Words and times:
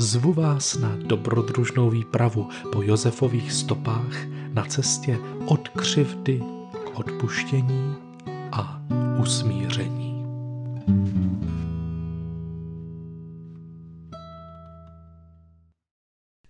Zvu 0.00 0.32
vás 0.32 0.74
na 0.74 0.96
dobrodružnou 0.96 1.90
výpravu 1.90 2.50
po 2.72 2.82
Josefových 2.82 3.52
stopách 3.52 4.26
na 4.52 4.64
cestě 4.64 5.18
od 5.46 5.68
křivdy 5.68 6.40
k 6.84 6.98
odpuštění 6.98 7.96
a 8.52 8.82
usmíření. 9.22 10.24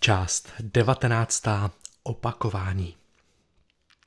Část 0.01 0.53
19. 0.61 1.43
Opakování. 2.03 2.97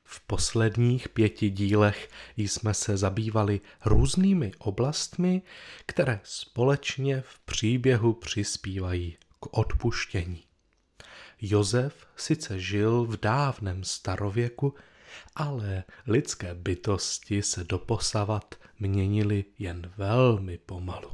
V 0.04 0.20
posledních 0.28 1.10
pěti 1.10 1.50
dílech 1.50 2.10
jsme 2.38 2.74
se 2.74 2.98
zabývali 2.98 3.62
různými 3.86 4.52
oblastmi, 4.58 5.42
které 5.86 6.20
společně 6.24 7.22
v 7.22 7.40
příběhu 7.40 8.14
přispívají 8.14 9.18
k 9.42 9.58
odpuštění. 9.58 10.44
Josef 11.42 12.08
sice 12.16 12.60
žil 12.60 13.06
v 13.06 13.20
dávném 13.20 13.84
starověku, 13.84 14.74
ale 15.36 15.84
lidské 16.08 16.56
bytosti 16.56 17.42
se 17.42 17.64
doposavat 17.64 18.56
měnily 18.80 19.46
jen 19.60 19.92
velmi 19.98 20.58
pomalu. 20.58 21.12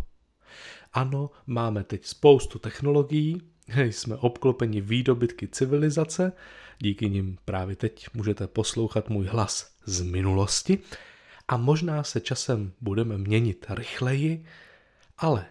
Ano, 0.93 1.29
máme 1.47 1.83
teď 1.83 2.05
spoustu 2.05 2.59
technologií, 2.59 3.41
jsme 3.75 4.15
obklopeni 4.15 4.81
výdobytky 4.81 5.47
civilizace, 5.47 6.31
díky 6.79 7.09
nim 7.09 7.37
právě 7.45 7.75
teď 7.75 8.07
můžete 8.13 8.47
poslouchat 8.47 9.09
můj 9.09 9.25
hlas 9.25 9.75
z 9.85 10.01
minulosti 10.01 10.79
a 11.47 11.57
možná 11.57 12.03
se 12.03 12.19
časem 12.19 12.73
budeme 12.81 13.17
měnit 13.17 13.65
rychleji, 13.69 14.45
ale 15.17 15.45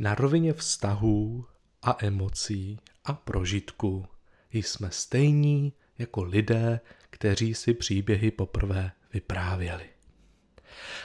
na 0.00 0.14
rovině 0.14 0.52
vztahů 0.52 1.46
a 1.82 1.96
emocí 1.98 2.78
a 3.04 3.12
prožitku 3.12 4.06
jsme 4.52 4.90
stejní 4.90 5.72
jako 5.98 6.22
lidé, 6.22 6.80
kteří 7.10 7.54
si 7.54 7.74
příběhy 7.74 8.30
poprvé 8.30 8.92
vyprávěli. 9.12 9.88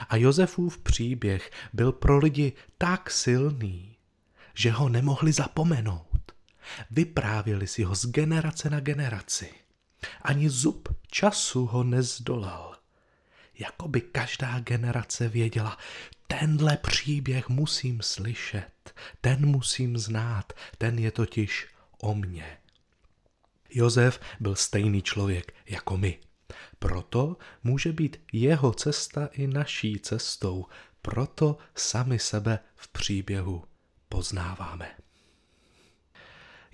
A 0.08 0.16
Josefův 0.16 0.78
příběh 0.78 1.50
byl 1.72 1.92
pro 1.92 2.18
lidi 2.18 2.52
tak 2.78 3.10
silný, 3.10 3.96
že 4.54 4.70
ho 4.70 4.88
nemohli 4.88 5.32
zapomenout. 5.32 6.32
Vyprávěli 6.90 7.66
si 7.66 7.82
ho 7.82 7.94
z 7.94 8.06
generace 8.06 8.70
na 8.70 8.80
generaci. 8.80 9.50
Ani 10.22 10.50
zub 10.50 10.88
času 11.06 11.66
ho 11.66 11.84
nezdolal. 11.84 12.76
Jakoby 13.58 14.00
každá 14.00 14.60
generace 14.60 15.28
věděla, 15.28 15.78
tenhle 16.26 16.76
příběh 16.76 17.48
musím 17.48 18.02
slyšet, 18.02 18.94
ten 19.20 19.46
musím 19.46 19.98
znát, 19.98 20.52
ten 20.78 20.98
je 20.98 21.10
totiž 21.10 21.68
o 22.02 22.14
mně. 22.14 22.58
Josef 23.70 24.20
byl 24.40 24.54
stejný 24.54 25.02
člověk 25.02 25.54
jako 25.66 25.96
my. 25.96 26.18
Proto 26.78 27.36
může 27.64 27.92
být 27.92 28.20
jeho 28.32 28.72
cesta 28.72 29.28
i 29.32 29.46
naší 29.46 30.00
cestou, 30.00 30.66
proto 31.02 31.58
sami 31.74 32.18
sebe 32.18 32.58
v 32.76 32.88
příběhu 32.88 33.64
poznáváme. 34.08 34.90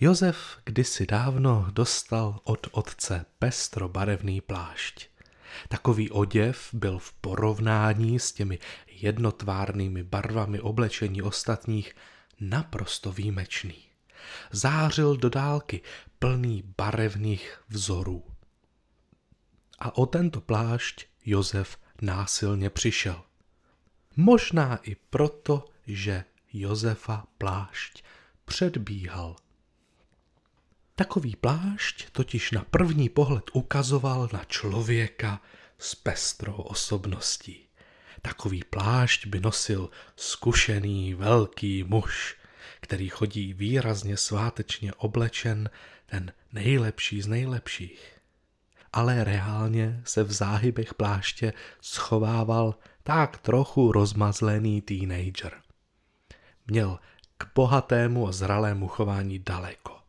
Josef 0.00 0.58
kdysi 0.64 1.06
dávno 1.06 1.66
dostal 1.70 2.41
od 2.44 2.66
otce 2.70 3.26
pestrobarevný 3.38 4.41
plášť. 4.41 5.09
Takový 5.69 6.11
oděv 6.11 6.69
byl 6.72 6.99
v 6.99 7.12
porovnání 7.12 8.19
s 8.19 8.33
těmi 8.33 8.59
jednotvárnými 8.87 10.03
barvami 10.03 10.61
oblečení 10.61 11.22
ostatních 11.22 11.94
naprosto 12.41 13.12
výjimečný. 13.12 13.84
Zářil 14.50 15.16
do 15.16 15.28
dálky 15.28 15.81
plný 16.19 16.62
barevných 16.78 17.61
vzorů. 17.69 18.25
A 19.78 19.97
o 19.97 20.06
tento 20.06 20.41
plášť 20.41 21.06
Josef 21.25 21.78
násilně 22.03 22.71
přišel. 22.71 23.22
Možná 24.17 24.77
i 24.77 24.94
proto, 24.94 25.65
že 25.87 26.25
Josefa 26.53 27.27
plášť 27.38 28.05
předbíhal. 28.44 29.37
Takový 31.00 31.37
plášť 31.37 32.11
totiž 32.12 32.50
na 32.50 32.65
první 32.71 33.09
pohled 33.09 33.44
ukazoval 33.53 34.28
na 34.33 34.44
člověka 34.44 35.41
s 35.78 35.94
pestrou 35.94 36.55
osobností. 36.55 37.66
Takový 38.22 38.65
plášť 38.71 39.27
by 39.27 39.41
nosil 39.41 39.91
zkušený 40.16 41.15
velký 41.15 41.84
muž, 41.84 42.37
který 42.81 43.09
chodí 43.09 43.55
výrazně 43.55 44.16
svátečně 44.16 44.93
oblečen, 44.94 45.71
ten 46.06 46.33
nejlepší 46.53 47.22
z 47.22 47.27
nejlepších. 47.27 48.21
Ale 48.93 49.25
reálně 49.25 50.03
se 50.05 50.25
v 50.25 50.32
záhybech 50.32 50.94
pláště 50.94 51.53
schovával 51.81 52.75
tak 53.03 53.38
trochu 53.38 53.93
rozmazlený 53.93 54.82
teenager. 54.82 55.62
Měl 56.67 56.99
k 57.38 57.44
bohatému 57.55 58.28
a 58.28 58.32
zralému 58.32 58.88
chování 58.88 59.38
daleko. 59.38 60.00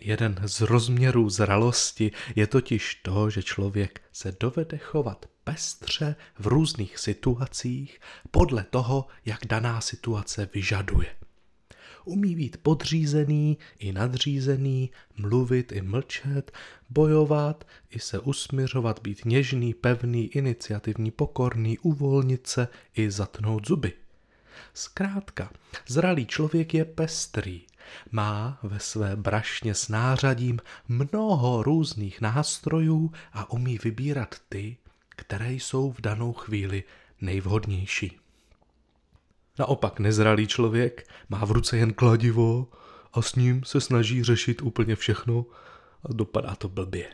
Jeden 0.00 0.40
z 0.44 0.60
rozměrů 0.60 1.30
zralosti 1.30 2.12
je 2.36 2.46
totiž 2.46 2.94
to, 2.94 3.30
že 3.30 3.42
člověk 3.42 4.00
se 4.12 4.36
dovede 4.40 4.78
chovat 4.78 5.26
pestře 5.44 6.16
v 6.38 6.46
různých 6.46 6.98
situacích 6.98 8.00
podle 8.30 8.64
toho, 8.70 9.06
jak 9.24 9.46
daná 9.46 9.80
situace 9.80 10.48
vyžaduje. 10.54 11.06
Umí 12.04 12.36
být 12.36 12.56
podřízený 12.56 13.58
i 13.78 13.92
nadřízený, 13.92 14.90
mluvit 15.16 15.72
i 15.72 15.82
mlčet, 15.82 16.52
bojovat 16.90 17.66
i 17.90 17.98
se 17.98 18.18
usměřovat, 18.18 19.00
být 19.02 19.24
něžný, 19.24 19.74
pevný, 19.74 20.26
iniciativní, 20.26 21.10
pokorný, 21.10 21.78
uvolnit 21.78 22.46
se 22.46 22.68
i 22.94 23.10
zatnout 23.10 23.66
zuby. 23.66 23.92
Zkrátka, 24.74 25.50
zralý 25.88 26.26
člověk 26.26 26.74
je 26.74 26.84
pestrý, 26.84 27.62
má 28.10 28.58
ve 28.62 28.80
své 28.80 29.16
brašně 29.16 29.74
s 29.74 29.88
nářadím 29.88 30.60
mnoho 30.88 31.62
různých 31.62 32.20
nástrojů 32.20 33.12
a 33.32 33.50
umí 33.50 33.78
vybírat 33.84 34.34
ty, 34.48 34.76
které 35.08 35.52
jsou 35.52 35.92
v 35.92 36.00
danou 36.00 36.32
chvíli 36.32 36.84
nejvhodnější. 37.20 38.20
Naopak 39.58 40.00
nezralý 40.00 40.46
člověk 40.46 41.08
má 41.28 41.44
v 41.44 41.50
ruce 41.50 41.76
jen 41.76 41.92
kladivo 41.92 42.68
a 43.12 43.22
s 43.22 43.34
ním 43.34 43.64
se 43.64 43.80
snaží 43.80 44.24
řešit 44.24 44.62
úplně 44.62 44.96
všechno 44.96 45.46
a 46.02 46.12
dopadá 46.12 46.54
to 46.54 46.68
blbě. 46.68 47.08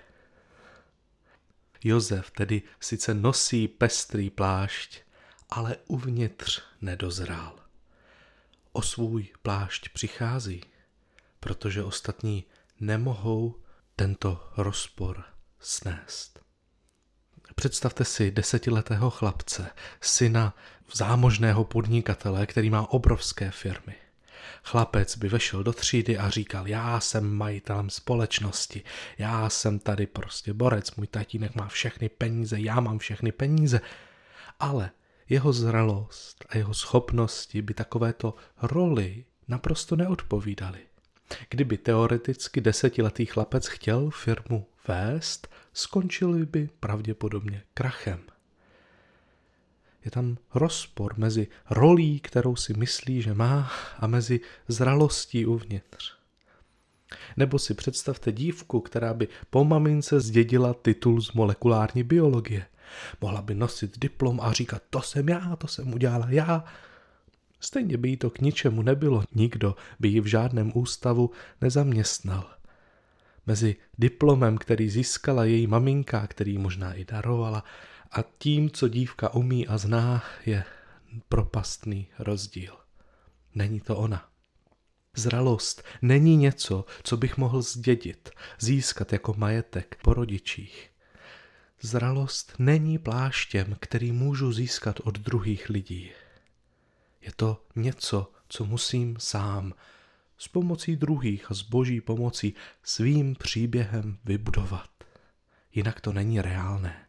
Josef 1.84 2.30
tedy 2.30 2.62
sice 2.80 3.14
nosí 3.14 3.68
pestrý 3.68 4.30
plášť, 4.30 5.00
ale 5.50 5.76
uvnitř 5.86 6.62
nedozrál. 6.80 7.63
O 8.76 8.82
svůj 8.82 9.28
plášť 9.42 9.88
přichází, 9.88 10.64
protože 11.40 11.84
ostatní 11.84 12.44
nemohou 12.80 13.54
tento 13.96 14.50
rozpor 14.56 15.24
snést. 15.60 16.40
Představte 17.54 18.04
si 18.04 18.30
desetiletého 18.30 19.10
chlapce, 19.10 19.70
syna 20.00 20.54
zámožného 20.94 21.64
podnikatele, 21.64 22.46
který 22.46 22.70
má 22.70 22.92
obrovské 22.92 23.50
firmy. 23.50 23.94
Chlapec 24.64 25.16
by 25.16 25.28
vešel 25.28 25.62
do 25.62 25.72
třídy 25.72 26.18
a 26.18 26.30
říkal, 26.30 26.68
já 26.68 27.00
jsem 27.00 27.34
majitelem 27.34 27.90
společnosti, 27.90 28.82
já 29.18 29.50
jsem 29.50 29.78
tady 29.78 30.06
prostě 30.06 30.52
borec, 30.52 30.94
můj 30.94 31.06
tatínek 31.06 31.54
má 31.54 31.68
všechny 31.68 32.08
peníze, 32.08 32.60
já 32.60 32.80
mám 32.80 32.98
všechny 32.98 33.32
peníze. 33.32 33.80
Ale 34.60 34.90
jeho 35.28 35.52
zralost 35.52 36.44
a 36.48 36.56
jeho 36.56 36.74
schopnosti 36.74 37.62
by 37.62 37.74
takovéto 37.74 38.34
roli 38.62 39.24
naprosto 39.48 39.96
neodpovídaly. 39.96 40.78
Kdyby 41.50 41.78
teoreticky 41.78 42.60
desetiletý 42.60 43.26
chlapec 43.26 43.66
chtěl 43.66 44.10
firmu 44.10 44.66
vést, 44.88 45.48
skončili 45.72 46.46
by 46.46 46.68
pravděpodobně 46.80 47.62
krachem. 47.74 48.20
Je 50.04 50.10
tam 50.10 50.38
rozpor 50.54 51.14
mezi 51.16 51.48
rolí, 51.70 52.20
kterou 52.20 52.56
si 52.56 52.74
myslí, 52.74 53.22
že 53.22 53.34
má, 53.34 53.70
a 53.98 54.06
mezi 54.06 54.40
zralostí 54.68 55.46
uvnitř. 55.46 56.14
Nebo 57.36 57.58
si 57.58 57.74
představte 57.74 58.32
dívku, 58.32 58.80
která 58.80 59.14
by 59.14 59.28
po 59.50 59.64
mamince 59.64 60.20
zdědila 60.20 60.74
titul 60.74 61.20
z 61.20 61.32
molekulární 61.32 62.02
biologie. 62.02 62.66
Mohla 63.20 63.42
by 63.42 63.54
nosit 63.54 63.98
diplom 63.98 64.40
a 64.40 64.52
říkat, 64.52 64.82
to 64.90 65.02
jsem 65.02 65.28
já, 65.28 65.56
to 65.56 65.68
jsem 65.68 65.94
udělala 65.94 66.26
já. 66.28 66.64
Stejně 67.60 67.96
by 67.96 68.08
jí 68.08 68.16
to 68.16 68.30
k 68.30 68.40
ničemu 68.40 68.82
nebylo, 68.82 69.24
nikdo 69.34 69.76
by 70.00 70.08
ji 70.08 70.20
v 70.20 70.26
žádném 70.26 70.72
ústavu 70.74 71.30
nezaměstnal. 71.60 72.50
Mezi 73.46 73.76
diplomem, 73.98 74.58
který 74.58 74.90
získala 74.90 75.44
její 75.44 75.66
maminka, 75.66 76.26
který 76.26 76.58
možná 76.58 76.94
i 76.94 77.04
darovala, 77.04 77.64
a 78.12 78.24
tím, 78.38 78.70
co 78.70 78.88
dívka 78.88 79.34
umí 79.34 79.66
a 79.66 79.78
zná, 79.78 80.24
je 80.46 80.64
propastný 81.28 82.06
rozdíl. 82.18 82.76
Není 83.54 83.80
to 83.80 83.96
ona. 83.96 84.28
Zralost 85.16 85.82
není 86.02 86.36
něco, 86.36 86.84
co 87.02 87.16
bych 87.16 87.36
mohl 87.36 87.62
zdědit, 87.62 88.30
získat 88.58 89.12
jako 89.12 89.34
majetek 89.36 89.98
po 90.02 90.14
rodičích. 90.14 90.90
Zralost 91.80 92.54
není 92.58 92.98
pláštěm, 92.98 93.76
který 93.80 94.12
můžu 94.12 94.52
získat 94.52 95.00
od 95.00 95.18
druhých 95.18 95.68
lidí. 95.68 96.10
Je 97.20 97.32
to 97.36 97.64
něco, 97.76 98.32
co 98.48 98.64
musím 98.64 99.16
sám, 99.18 99.74
s 100.38 100.48
pomocí 100.48 100.96
druhých 100.96 101.50
a 101.50 101.54
s 101.54 101.62
boží 101.62 102.00
pomocí 102.00 102.54
svým 102.82 103.34
příběhem 103.34 104.18
vybudovat. 104.24 104.90
Jinak 105.72 106.00
to 106.00 106.12
není 106.12 106.40
reálné. 106.40 107.06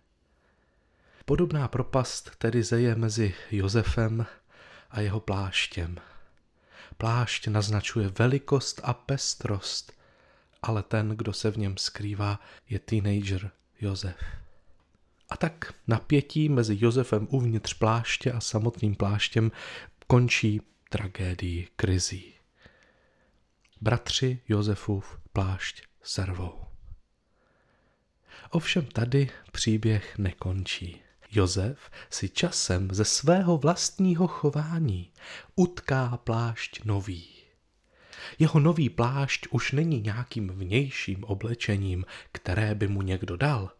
Podobná 1.26 1.68
propast 1.68 2.36
tedy 2.38 2.64
zeje 2.64 2.96
mezi 2.96 3.34
Josefem 3.52 4.26
a 4.90 5.02
jeho 5.02 5.20
pláštěm. 5.20 5.98
Plášť 6.98 7.48
naznačuje 7.48 8.10
velikost 8.20 8.82
a 8.84 8.94
pestrost, 8.94 9.94
ale 10.62 10.84
ten, 10.84 11.10
kdo 11.10 11.34
se 11.34 11.52
v 11.52 11.58
něm 11.58 11.78
skrývá, 11.78 12.40
je 12.70 12.80
teenager 12.80 13.52
Josef. 13.82 14.18
A 15.30 15.38
tak 15.38 15.74
napětí 15.88 16.50
mezi 16.50 16.78
Josefem 16.80 17.28
uvnitř 17.32 17.74
pláště 17.74 18.32
a 18.32 18.40
samotným 18.40 18.96
pláštěm 18.96 19.52
končí 20.08 20.62
tragédii 20.90 21.68
krizí. 21.76 22.34
Bratři 23.82 24.40
Josefův 24.48 25.20
plášť 25.34 25.84
servou. 26.04 26.66
Ovšem 28.50 28.86
tady 28.86 29.30
příběh 29.52 30.18
nekončí. 30.18 31.02
Josef 31.32 31.92
si 32.10 32.30
časem 32.30 32.90
ze 32.92 33.06
svého 33.06 33.58
vlastního 33.58 34.28
chování 34.28 35.12
utká 35.56 36.18
plášť 36.18 36.84
nový. 36.84 37.28
Jeho 38.40 38.60
nový 38.60 38.90
plášť 38.90 39.48
už 39.52 39.72
není 39.72 40.02
nějakým 40.02 40.50
vnějším 40.50 41.24
oblečením, 41.24 42.06
které 42.32 42.76
by 42.76 42.88
mu 42.88 43.02
někdo 43.02 43.38
dal, 43.38 43.72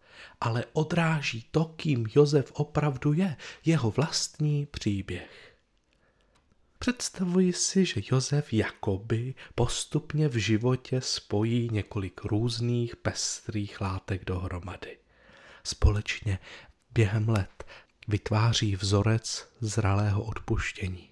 ale 0.42 0.66
odráží 0.74 1.46
to, 1.52 1.66
kým 1.66 2.08
Josef 2.16 2.52
opravdu 2.52 3.14
je, 3.14 3.38
jeho 3.66 3.92
vlastní 3.92 4.66
příběh. 4.66 5.56
Představuji 6.80 7.54
si, 7.54 7.86
že 7.86 8.02
Josef 8.12 8.54
jakoby 8.54 9.36
postupně 9.56 10.28
v 10.28 10.36
životě 10.36 11.02
spojí 11.02 11.70
několik 11.72 12.24
různých 12.24 12.96
pestrých 12.96 13.82
látek 13.82 14.26
dohromady. 14.26 14.98
Společně 15.64 16.40
během 16.92 17.30
let 17.30 17.64
vytváří 18.08 18.76
vzorec 18.76 19.50
zralého 19.60 20.24
odpuštění. 20.24 21.10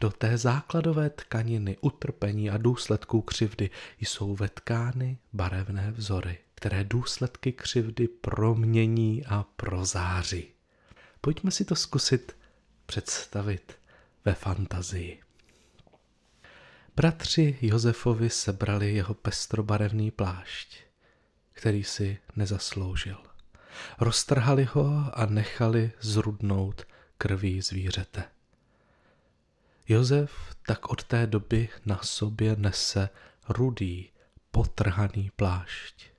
Do 0.00 0.10
té 0.10 0.38
základové 0.38 1.10
tkaniny 1.10 1.76
utrpení 1.80 2.50
a 2.50 2.56
důsledků 2.56 3.22
křivdy 3.22 3.70
jsou 4.00 4.36
vetkány 4.36 5.18
barevné 5.32 5.90
vzory, 5.90 6.38
které 6.60 6.84
důsledky 6.84 7.52
křivdy 7.52 8.08
promění 8.08 9.26
a 9.26 9.44
prozáří. 9.56 10.48
Pojďme 11.20 11.50
si 11.50 11.64
to 11.64 11.76
zkusit 11.76 12.36
představit 12.86 13.78
ve 14.24 14.34
fantazii. 14.34 15.20
Bratři 16.96 17.58
Josefovi 17.62 18.30
sebrali 18.30 18.94
jeho 18.94 19.14
pestrobarevný 19.14 20.10
plášť, 20.10 20.76
který 21.52 21.84
si 21.84 22.18
nezasloužil. 22.36 23.22
Roztrhali 23.98 24.64
ho 24.72 25.04
a 25.12 25.26
nechali 25.26 25.92
zrudnout 26.00 26.86
krví 27.18 27.60
zvířete. 27.60 28.24
Josef 29.88 30.32
tak 30.66 30.88
od 30.88 31.04
té 31.04 31.26
doby 31.26 31.68
na 31.86 31.98
sobě 32.02 32.56
nese 32.56 33.08
rudý, 33.48 34.10
potrhaný 34.50 35.30
plášť. 35.36 36.09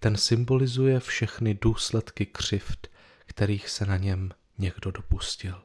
Ten 0.00 0.16
symbolizuje 0.16 1.00
všechny 1.00 1.54
důsledky 1.54 2.26
křivd, 2.26 2.86
kterých 3.26 3.68
se 3.68 3.86
na 3.86 3.96
něm 3.96 4.30
někdo 4.58 4.90
dopustil. 4.90 5.62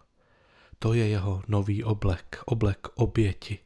To 0.79 0.93
je 0.93 1.07
jeho 1.07 1.43
nový 1.47 1.83
oblek, 1.83 2.41
oblek 2.45 2.87
oběti. 2.95 3.59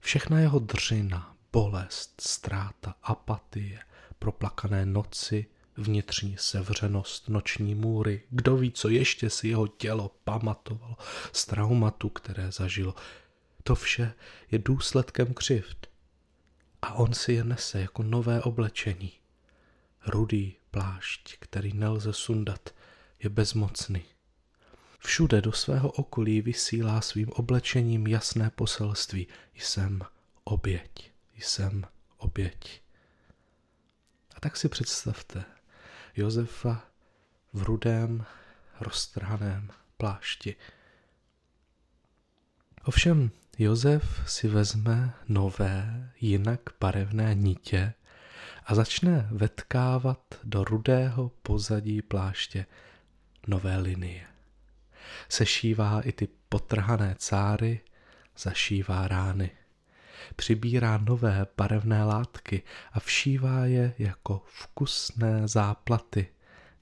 Všechna 0.00 0.40
jeho 0.40 0.58
dřina, 0.58 1.36
bolest, 1.52 2.20
ztráta, 2.20 2.94
apatie, 3.02 3.80
proplakané 4.18 4.86
noci, 4.86 5.46
vnitřní 5.76 6.36
sevřenost, 6.38 7.28
noční 7.28 7.74
můry, 7.74 8.22
kdo 8.30 8.56
ví, 8.56 8.72
co 8.72 8.88
ještě 8.88 9.30
si 9.30 9.48
jeho 9.48 9.66
tělo 9.66 10.16
pamatovalo 10.24 10.96
z 11.32 11.46
traumatu, 11.46 12.08
které 12.08 12.52
zažilo. 12.52 12.94
To 13.62 13.74
vše 13.74 14.14
je 14.50 14.58
důsledkem 14.58 15.34
křivd. 15.34 15.86
A 16.82 16.92
on 16.94 17.12
si 17.12 17.32
je 17.32 17.44
nese 17.44 17.80
jako 17.80 18.02
nové 18.02 18.42
oblečení. 18.42 19.19
Rudý 20.06 20.56
plášť, 20.70 21.36
který 21.38 21.72
nelze 21.72 22.12
sundat, 22.12 22.74
je 23.18 23.30
bezmocný. 23.30 24.04
Všude 24.98 25.40
do 25.40 25.52
svého 25.52 25.90
okolí 25.90 26.40
vysílá 26.40 27.00
svým 27.00 27.28
oblečením 27.28 28.06
jasné 28.06 28.50
poselství. 28.50 29.26
Jsem 29.54 30.02
oběť, 30.44 31.12
jsem 31.38 31.84
oběť. 32.16 32.82
A 34.36 34.40
tak 34.40 34.56
si 34.56 34.68
představte 34.68 35.44
Josefa 36.16 36.84
v 37.52 37.62
rudém, 37.62 38.24
roztrhaném 38.80 39.70
plášti. 39.96 40.56
Ovšem 42.84 43.30
Josef 43.58 44.22
si 44.26 44.48
vezme 44.48 45.14
nové, 45.28 46.10
jinak 46.20 46.60
barevné 46.80 47.34
nitě 47.34 47.94
a 48.64 48.74
začne 48.74 49.28
vetkávat 49.30 50.20
do 50.44 50.64
rudého 50.64 51.28
pozadí 51.42 52.02
pláště 52.02 52.66
nové 53.46 53.78
linie 53.78 54.30
sešívá 55.28 56.00
i 56.00 56.12
ty 56.12 56.28
potrhané 56.48 57.14
cáry, 57.18 57.80
zašívá 58.38 59.08
rány. 59.08 59.50
Přibírá 60.36 60.98
nové 60.98 61.46
barevné 61.56 62.04
látky 62.04 62.62
a 62.92 63.00
všívá 63.00 63.64
je 63.64 63.94
jako 63.98 64.42
vkusné 64.46 65.48
záplaty. 65.48 66.26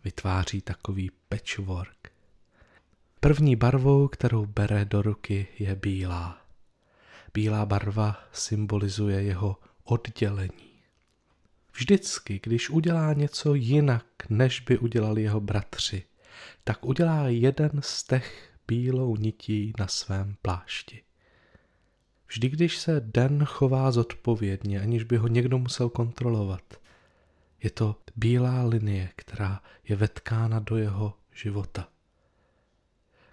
Vytváří 0.04 0.61
takový 0.61 1.11
patchwork. 1.28 2.12
První 3.20 3.56
barvou, 3.56 4.08
kterou 4.08 4.47
bere 4.47 4.85
do 4.85 5.02
ruky, 5.02 5.47
je 5.58 5.75
bílá. 5.75 6.38
Bílá 7.35 7.66
barva 7.66 8.16
symbolizuje 8.32 9.23
jeho 9.23 9.56
oddělení. 9.85 10.68
Vždycky, 11.78 12.40
když 12.42 12.70
udělá 12.70 13.12
něco 13.12 13.54
jinak, 13.54 14.06
než 14.28 14.61
by 14.61 14.78
udělali 14.78 15.23
jeho 15.23 15.40
bratři, 15.40 16.02
tak 16.64 16.85
udělá 16.85 17.28
jeden 17.28 17.70
z 17.80 18.02
těch 18.04 18.52
bílou 18.68 19.16
nití 19.16 19.73
na 19.78 19.87
svém 19.87 20.37
plášti. 20.42 21.02
Vždy, 22.28 22.49
když 22.49 22.78
se 22.78 23.00
den 23.00 23.44
chová 23.44 23.90
zodpovědně, 23.90 24.80
aniž 24.80 25.04
by 25.04 25.16
ho 25.16 25.28
někdo 25.28 25.58
musel 25.58 25.88
kontrolovat, 25.88 26.80
je 27.62 27.70
to 27.70 27.97
bílá 28.16 28.62
linie, 28.62 29.08
která 29.16 29.62
je 29.88 29.97
vetkána 29.97 30.58
do 30.58 30.76
jeho 30.76 31.14
života. 31.35 31.88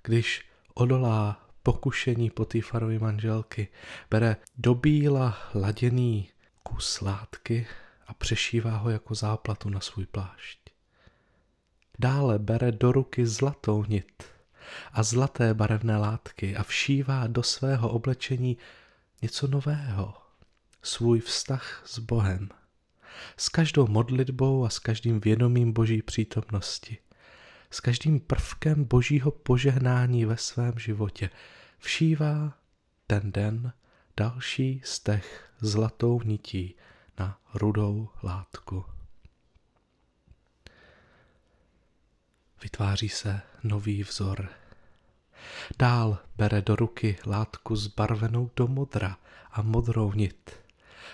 Když 0.04 0.46
odolá 0.74 1.50
pokušení 1.64 2.30
Potýfarovy 2.30 3.00
manželky, 3.00 3.68
bere 4.12 4.36
do 4.58 4.76
bíla 4.76 5.38
laděný 5.56 6.30
kus 6.64 7.02
látky 7.02 7.68
a 8.08 8.14
přešívá 8.14 8.78
ho 8.78 8.90
jako 8.90 9.16
záplatu 9.16 9.70
na 9.70 9.80
svůj 9.80 10.06
plášť. 10.06 10.60
Dále 12.00 12.40
bere 12.40 12.72
do 12.72 12.92
ruky 12.92 13.28
zlatou 13.28 13.84
nit 13.84 14.24
a 14.92 15.04
zlaté 15.04 15.54
barevné 15.54 15.98
látky 15.98 16.56
a 16.56 16.64
všívá 16.64 17.28
do 17.28 17.44
svého 17.44 17.90
oblečení 17.90 18.58
něco 19.22 19.48
nového, 19.48 20.14
svůj 20.84 21.20
vztah 21.20 21.84
s 21.86 22.00
Bohem. 22.00 22.50
S 23.38 23.50
každou 23.50 23.88
modlitbou 23.88 24.66
a 24.66 24.70
s 24.70 24.80
každým 24.80 25.20
vědomím 25.20 25.74
Boží 25.74 26.02
přítomnosti. 26.02 26.98
s 27.72 27.80
každým 27.80 28.20
prvkem 28.20 28.86
božího 28.86 29.32
požehnání 29.32 30.26
ve 30.26 30.38
svém 30.38 30.80
životě 30.80 31.30
všívá 31.78 32.54
ten 33.08 33.32
den 33.32 33.74
další 34.18 34.82
stech 34.84 35.50
zlatou 35.60 36.22
nití 36.24 36.76
na 37.20 37.40
rudou 37.54 38.10
látku. 38.24 38.86
Vytváří 42.64 43.10
se 43.10 43.42
nový 43.64 44.04
vzor. 44.04 44.50
Dál 45.80 46.18
bere 46.36 46.62
do 46.62 46.76
ruky 46.76 47.18
látku 47.26 47.76
zbarvenou 47.76 48.52
do 48.56 48.68
modra 48.68 49.18
a 49.52 49.62
modrou 49.62 50.14
nit 50.14 50.52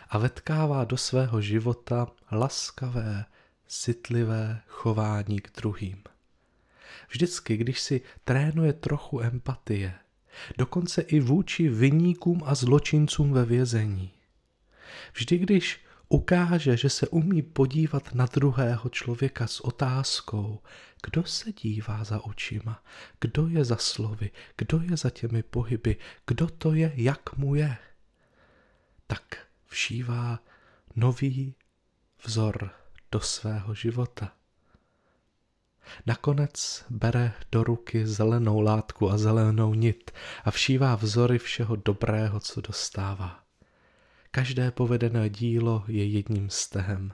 a 0.10 0.18
vetkává 0.18 0.84
do 0.84 0.98
svého 0.98 1.42
života 1.42 2.08
laskavé, 2.32 3.26
citlivé 3.68 4.62
chování 4.68 5.40
k 5.40 5.56
druhým. 5.56 6.04
Vždycky, 7.10 7.58
když 7.58 7.82
si 7.82 8.02
trénuje 8.24 8.74
trochu 8.74 9.22
empatie, 9.22 9.94
dokonce 10.58 11.02
i 11.02 11.20
vůči 11.20 11.70
vyníkům 11.70 12.42
a 12.46 12.56
zločincům 12.56 13.34
ve 13.34 13.46
vězení. 13.46 14.12
Vždy, 15.14 15.38
když 15.38 15.80
ukáže, 16.12 16.78
že 16.78 16.90
se 16.90 17.08
umí 17.08 17.42
podívat 17.42 18.14
na 18.14 18.26
druhého 18.26 18.90
člověka 18.90 19.48
s 19.48 19.60
otázkou, 19.60 20.60
kdo 21.06 21.24
se 21.24 21.52
dívá 21.52 22.04
za 22.04 22.26
očima, 22.26 22.84
kdo 23.22 23.48
je 23.48 23.66
za 23.66 23.78
slovy, 23.78 24.32
kdo 24.58 24.82
je 24.82 24.98
za 24.98 25.10
těmi 25.10 25.44
pohyby, 25.44 25.98
kdo 26.28 26.48
to 26.48 26.74
je, 26.74 26.94
jak 26.96 27.38
mu 27.38 27.56
je, 27.56 27.78
tak 29.08 29.38
všívá 29.66 30.40
nový 30.96 31.56
vzor 32.26 32.72
do 33.12 33.20
svého 33.20 33.76
života. 33.76 34.32
Nakonec 36.06 36.86
bere 36.90 37.34
do 37.52 37.64
ruky 37.64 38.08
zelenou 38.08 38.60
látku 38.60 39.12
a 39.12 39.18
zelenou 39.18 39.74
nit 39.74 40.12
a 40.44 40.52
všívá 40.52 40.96
vzory 40.96 41.40
všeho 41.40 41.76
dobrého, 41.76 42.40
co 42.40 42.62
dostává. 42.62 43.51
Každé 44.34 44.72
povedené 44.72 45.30
dílo 45.30 45.84
je 45.88 46.06
jedním 46.06 46.50
stehem. 46.50 47.14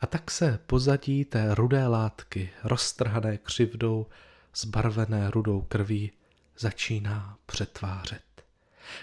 A 0.00 0.06
tak 0.06 0.30
se 0.30 0.58
pozadí 0.66 1.24
té 1.24 1.54
rudé 1.54 1.86
látky, 1.86 2.50
roztrhané 2.64 3.38
křivdou, 3.38 4.06
zbarvené 4.54 5.30
rudou 5.30 5.60
krví, 5.60 6.12
začíná 6.58 7.38
přetvářet. 7.46 8.22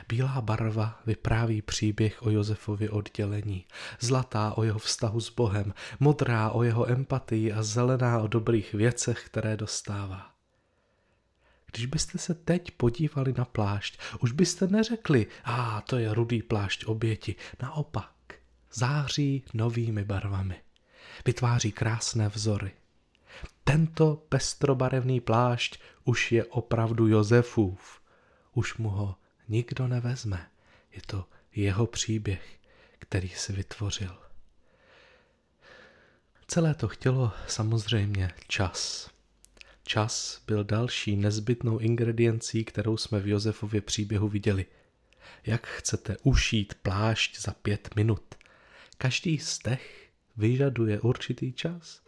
Bílá 0.09 0.41
barva 0.41 1.01
vypráví 1.05 1.61
příběh 1.61 2.23
o 2.23 2.29
Josefově 2.29 2.89
oddělení, 2.89 3.65
zlatá 3.99 4.53
o 4.57 4.63
jeho 4.63 4.79
vztahu 4.79 5.19
s 5.19 5.29
Bohem, 5.29 5.73
modrá 5.99 6.49
o 6.49 6.63
jeho 6.63 6.89
empatii 6.89 7.53
a 7.53 7.63
zelená 7.63 8.19
o 8.19 8.27
dobrých 8.27 8.73
věcech, 8.73 9.25
které 9.25 9.57
dostává. 9.57 10.32
Když 11.73 11.85
byste 11.85 12.17
se 12.17 12.33
teď 12.33 12.71
podívali 12.71 13.33
na 13.37 13.45
plášť, 13.45 13.99
už 14.19 14.31
byste 14.31 14.67
neřekli, 14.67 15.27
a 15.43 15.77
ah, 15.77 15.81
to 15.81 15.97
je 15.97 16.13
rudý 16.13 16.41
plášť 16.41 16.85
oběti. 16.85 17.35
Naopak, 17.61 18.13
září 18.73 19.43
novými 19.53 20.03
barvami. 20.03 20.61
Vytváří 21.25 21.71
krásné 21.71 22.29
vzory. 22.29 22.71
Tento 23.63 24.15
pestrobarevný 24.29 25.19
plášť 25.19 25.79
už 26.03 26.31
je 26.31 26.45
opravdu 26.45 27.07
Josefův. 27.07 28.01
Už 28.53 28.77
mu 28.77 28.89
ho 28.89 29.15
nikdo 29.47 29.87
nevezme. 29.87 30.47
Je 30.91 31.01
to 31.05 31.25
jeho 31.55 31.87
příběh, 31.87 32.59
který 32.99 33.29
si 33.29 33.53
vytvořil. 33.53 34.17
Celé 36.47 36.73
to 36.73 36.87
chtělo 36.87 37.31
samozřejmě 37.47 38.31
čas. 38.47 39.12
Čas 39.83 40.41
byl 40.47 40.63
další 40.63 41.15
nezbytnou 41.15 41.77
ingrediencí, 41.77 42.65
kterou 42.65 42.97
jsme 42.97 43.19
v 43.19 43.27
Josefově 43.27 43.81
příběhu 43.81 44.27
viděli. 44.27 44.65
Jak 45.45 45.67
chcete 45.67 46.17
ušít 46.23 46.73
plášť 46.73 47.39
za 47.39 47.51
pět 47.53 47.95
minut? 47.95 48.35
Každý 48.97 49.39
stech 49.39 50.09
vyžaduje 50.37 51.01
určitý 51.01 51.53
čas. 51.53 52.01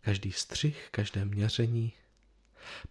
Každý 0.00 0.32
střih, 0.32 0.88
každé 0.90 1.24
měření. 1.24 1.92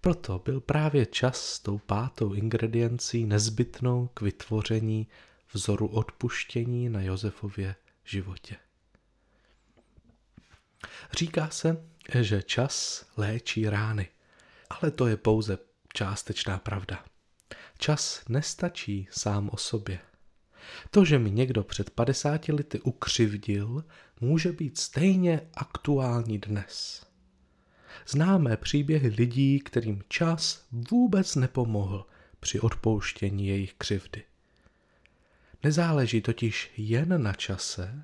Proto 0.02 0.42
byl 0.46 0.62
právě 0.62 1.06
čas 1.06 1.46
s 1.46 1.60
tou 1.60 1.78
pátou 1.78 2.34
ingrediencí 2.34 3.26
nezbytnou 3.26 4.10
k 4.14 4.22
vytvoření 4.22 5.08
vzoru 5.54 5.88
odpuštění 5.88 6.90
na 6.90 7.02
Josefově 7.02 7.76
životě. 8.04 8.56
Říká 11.18 11.50
se, 11.50 11.86
že 12.16 12.44
čas 12.44 13.06
léčí 13.18 13.70
rány, 13.70 14.08
ale 14.70 14.92
to 14.92 15.08
je 15.08 15.18
pouze 15.18 15.58
částečná 15.94 16.60
pravda. 16.60 17.06
Čas 17.78 18.24
nestačí 18.30 19.08
sám 19.12 19.50
o 19.54 19.58
sobě. 19.58 20.00
To, 20.92 21.06
že 21.06 21.20
mi 21.20 21.32
někdo 21.32 21.64
před 21.64 21.90
50 21.90 22.50
lety 22.50 22.82
ukřivdil, 22.82 23.84
může 24.22 24.52
být 24.52 24.78
stejně 24.78 25.42
aktuální 25.54 26.38
dnes. 26.40 27.06
Známe 28.08 28.58
příběhy 28.58 29.08
lidí, 29.08 29.60
kterým 29.60 30.04
čas 30.08 30.66
vůbec 30.72 31.36
nepomohl 31.36 32.06
při 32.40 32.60
odpouštění 32.60 33.48
jejich 33.48 33.74
křivdy. 33.74 34.24
Nezáleží 35.64 36.22
totiž 36.22 36.72
jen 36.78 37.24
na 37.24 37.34
čase, 37.34 38.04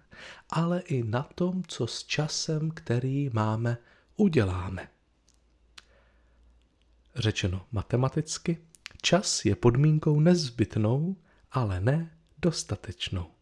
ale 0.50 0.79
i 0.79 1.03
na 1.03 1.24
tom, 1.24 1.63
co 1.67 1.88
s 1.88 2.03
časem, 2.03 2.71
který 2.71 3.29
máme, 3.33 3.77
uděláme. 4.15 4.89
Řečeno 7.15 7.65
matematicky, 7.71 8.57
čas 9.01 9.45
je 9.45 9.55
podmínkou 9.55 10.19
nezbytnou, 10.19 11.15
ale 11.51 11.79
ne 11.79 12.17
dostatečnou. 12.38 13.34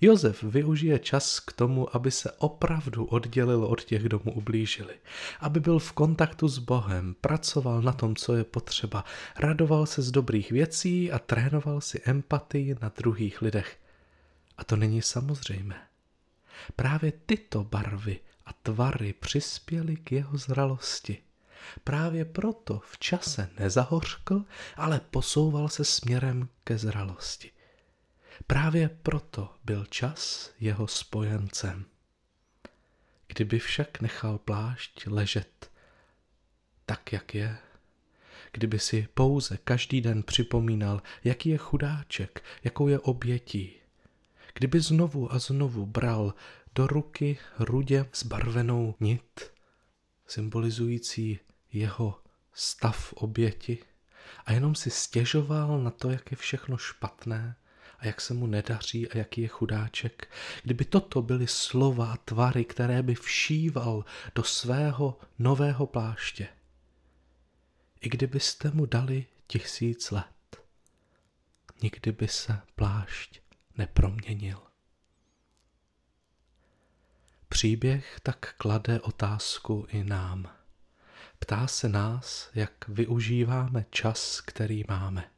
Josef 0.00 0.42
využije 0.42 0.98
čas 0.98 1.40
k 1.40 1.52
tomu, 1.52 1.96
aby 1.96 2.10
se 2.10 2.32
opravdu 2.32 3.04
oddělil 3.04 3.64
od 3.64 3.84
těch, 3.84 4.02
kdo 4.02 4.20
mu 4.24 4.32
ublížili. 4.32 4.94
Aby 5.40 5.60
byl 5.60 5.78
v 5.78 5.92
kontaktu 5.92 6.48
s 6.48 6.58
Bohem, 6.58 7.14
pracoval 7.20 7.82
na 7.82 7.92
tom, 7.92 8.16
co 8.16 8.34
je 8.34 8.44
potřeba, 8.44 9.04
radoval 9.36 9.86
se 9.86 10.02
z 10.02 10.10
dobrých 10.10 10.50
věcí 10.50 11.12
a 11.12 11.18
trénoval 11.18 11.80
si 11.80 12.00
empatii 12.04 12.76
na 12.82 12.92
druhých 12.96 13.42
lidech. 13.42 13.78
A 14.58 14.64
to 14.64 14.76
není 14.76 15.02
samozřejmé. 15.02 15.82
Právě 16.76 17.12
tyto 17.26 17.64
barvy 17.64 18.20
a 18.46 18.52
tvary 18.52 19.14
přispěly 19.20 19.96
k 19.96 20.12
jeho 20.12 20.38
zralosti. 20.38 21.18
Právě 21.84 22.24
proto 22.24 22.80
v 22.84 22.98
čase 22.98 23.50
nezahořkl, 23.58 24.44
ale 24.76 25.00
posouval 25.10 25.68
se 25.68 25.84
směrem 25.84 26.48
ke 26.64 26.78
zralosti. 26.78 27.50
Právě 28.46 28.88
proto 28.88 29.54
byl 29.64 29.84
čas 29.84 30.52
jeho 30.60 30.86
spojencem. 30.86 31.84
Kdyby 33.26 33.58
však 33.58 34.00
nechal 34.00 34.38
plášť 34.38 35.06
ležet 35.06 35.70
tak, 36.86 37.12
jak 37.12 37.34
je, 37.34 37.58
kdyby 38.52 38.78
si 38.78 39.08
pouze 39.14 39.56
každý 39.56 40.00
den 40.00 40.22
připomínal, 40.22 41.02
jaký 41.24 41.48
je 41.48 41.58
chudáček, 41.58 42.44
jakou 42.64 42.88
je 42.88 42.98
obětí, 42.98 43.74
kdyby 44.54 44.80
znovu 44.80 45.32
a 45.32 45.38
znovu 45.38 45.86
bral 45.86 46.34
do 46.74 46.86
ruky 46.86 47.38
rudě 47.58 48.06
zbarvenou 48.14 48.94
nit, 49.00 49.52
symbolizující 50.26 51.38
jeho 51.72 52.20
stav 52.52 53.12
oběti, 53.12 53.78
a 54.46 54.52
jenom 54.52 54.74
si 54.74 54.90
stěžoval 54.90 55.82
na 55.82 55.90
to, 55.90 56.10
jak 56.10 56.30
je 56.30 56.36
všechno 56.36 56.76
špatné, 56.76 57.56
a 57.98 58.06
jak 58.06 58.20
se 58.20 58.34
mu 58.34 58.46
nedaří 58.46 59.08
a 59.08 59.18
jaký 59.18 59.40
je 59.40 59.48
chudáček. 59.48 60.28
Kdyby 60.62 60.84
toto 60.84 61.22
byly 61.22 61.46
slova 61.46 62.12
a 62.12 62.16
tvary, 62.16 62.64
které 62.64 63.02
by 63.02 63.14
všíval 63.14 64.04
do 64.34 64.42
svého 64.42 65.20
nového 65.38 65.86
pláště. 65.86 66.48
I 68.00 68.08
kdybyste 68.08 68.70
mu 68.70 68.86
dali 68.86 69.26
tisíc 69.46 70.10
let, 70.10 70.60
nikdy 71.82 72.12
by 72.12 72.28
se 72.28 72.60
plášť 72.74 73.40
neproměnil. 73.78 74.62
Příběh 77.48 78.20
tak 78.22 78.54
klade 78.58 79.00
otázku 79.00 79.86
i 79.90 80.04
nám. 80.04 80.54
Ptá 81.38 81.66
se 81.66 81.88
nás, 81.88 82.50
jak 82.54 82.88
využíváme 82.88 83.84
čas, 83.90 84.40
který 84.40 84.84
máme. 84.88 85.30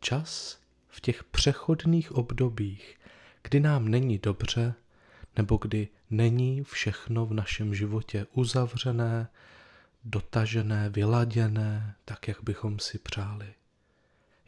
Čas, 0.00 0.61
v 0.92 1.00
těch 1.00 1.24
přechodných 1.24 2.12
obdobích, 2.12 3.00
kdy 3.42 3.60
nám 3.60 3.88
není 3.88 4.18
dobře, 4.18 4.74
nebo 5.36 5.56
kdy 5.56 5.88
není 6.10 6.64
všechno 6.64 7.26
v 7.26 7.34
našem 7.34 7.74
životě 7.74 8.26
uzavřené, 8.32 9.28
dotažené, 10.04 10.88
vyladěné, 10.88 11.94
tak, 12.04 12.28
jak 12.28 12.42
bychom 12.42 12.78
si 12.78 12.98
přáli. 12.98 13.54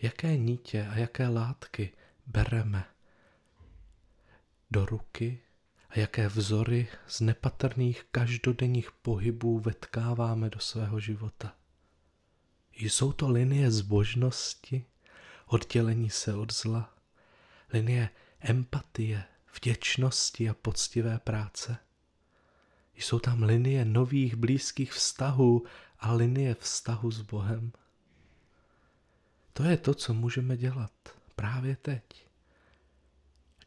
Jaké 0.03 0.37
nítě 0.37 0.87
a 0.91 0.97
jaké 0.97 1.29
látky 1.29 1.93
bereme 2.27 2.85
do 4.71 4.87
ruky 4.87 5.41
a 5.91 5.99
jaké 5.99 6.29
vzory 6.29 6.89
z 7.07 7.21
nepatrných 7.21 8.05
každodenních 8.11 8.93
pohybů 8.93 9.59
vetkáváme 9.59 10.51
do 10.51 10.59
svého 10.59 11.01
života. 11.01 11.55
Jsou 12.73 13.13
to 13.13 13.31
linie 13.31 13.71
zbožnosti, 13.71 14.85
oddělení 15.47 16.11
se 16.11 16.35
od 16.35 16.53
zla, 16.53 16.95
linie 17.73 18.09
empatie, 18.41 19.25
vděčnosti 19.55 20.49
a 20.49 20.55
poctivé 20.55 21.19
práce. 21.19 21.77
Jsou 22.95 23.19
tam 23.19 23.43
linie 23.43 23.85
nových 23.85 24.35
blízkých 24.35 24.93
vztahů 24.93 25.65
a 25.99 26.13
linie 26.13 26.55
vztahu 26.55 27.11
s 27.11 27.21
Bohem. 27.21 27.73
To 29.53 29.63
je 29.63 29.77
to, 29.77 29.95
co 29.95 30.15
můžeme 30.15 30.57
dělat 30.57 30.93
právě 31.37 31.77
teď. 31.77 32.03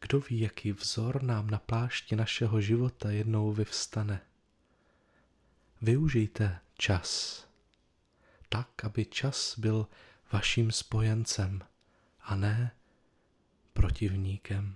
Kdo 0.02 0.20
ví, 0.20 0.40
jaký 0.40 0.72
vzor 0.72 1.24
nám 1.24 1.50
na 1.50 1.60
plášti 1.60 2.16
našeho 2.16 2.62
života 2.62 3.12
jednou 3.12 3.52
vyvstane. 3.52 4.22
Využijte 5.82 6.60
čas 6.78 7.48
tak, 8.50 8.86
aby 8.86 9.06
čas 9.06 9.60
byl 9.60 9.88
vaším 10.32 10.72
spojencem 10.72 11.62
a 12.24 12.36
ne 12.36 12.72
protivníkem. 13.74 14.74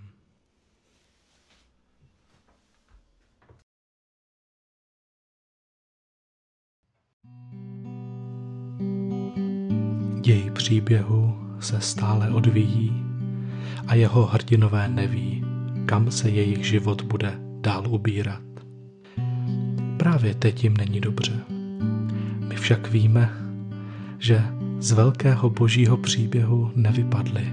Děj 10.20 10.50
příběhu 10.50 11.56
se 11.60 11.80
stále 11.80 12.30
odvíjí 12.30 13.04
a 13.86 13.94
jeho 13.94 14.26
hrdinové 14.26 14.88
neví, 14.88 15.44
kam 15.86 16.10
se 16.10 16.30
jejich 16.30 16.66
život 16.66 17.02
bude 17.02 17.38
dál 17.60 17.88
ubírat. 17.88 18.42
Právě 19.96 20.34
teď 20.34 20.64
jim 20.64 20.76
není 20.76 21.00
dobře. 21.00 21.44
My 22.48 22.56
však 22.56 22.88
víme, 22.90 23.30
že 24.18 24.61
z 24.82 24.92
velkého 24.92 25.50
božího 25.50 25.96
příběhu 25.96 26.70
nevypadli. 26.74 27.52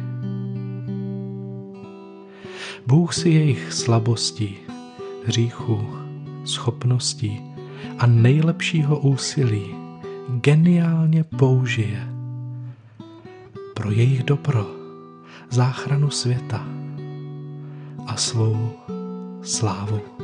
Bůh 2.88 3.13
si 3.13 3.29
jejich 3.29 3.74
slabostí, 3.74 4.57
hříchu, 5.25 5.89
schopností 6.45 7.41
a 7.98 8.07
nejlepšího 8.07 9.00
úsilí 9.00 9.65
geniálně 10.29 11.24
použije 11.24 12.07
pro 13.74 13.91
jejich 13.91 14.24
dobro, 14.24 14.67
záchranu 15.50 16.09
světa 16.09 16.67
a 18.07 18.15
svou 18.15 18.71
slávu. 19.41 20.18